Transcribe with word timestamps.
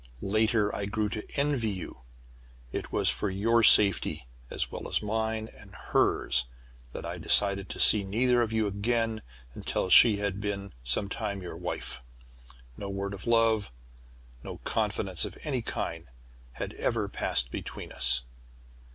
Later 0.23 0.75
I 0.75 0.87
grew 0.87 1.09
to 1.09 1.23
envy 1.39 1.69
you. 1.69 2.01
It 2.71 2.91
was 2.91 3.07
for 3.11 3.29
your 3.29 3.61
safety, 3.61 4.25
as 4.49 4.71
well 4.71 4.87
as 4.87 5.03
mine 5.03 5.47
and 5.55 5.75
hers, 5.75 6.45
that 6.91 7.05
I 7.05 7.19
decided 7.19 7.69
to 7.69 7.79
see 7.79 8.03
neither 8.03 8.41
of 8.41 8.51
you 8.51 8.65
again 8.65 9.21
until 9.53 9.91
she 9.91 10.17
had 10.17 10.41
been 10.41 10.73
some 10.83 11.07
time 11.07 11.43
your 11.43 11.55
wife. 11.55 12.01
No 12.77 12.89
word 12.89 13.13
of 13.13 13.27
love, 13.27 13.71
no 14.41 14.57
confidence 14.63 15.23
of 15.23 15.37
any 15.43 15.61
kind, 15.61 16.07
had 16.53 16.73
ever 16.73 17.07
passed 17.07 17.51
between 17.51 17.91
us. 17.91 18.23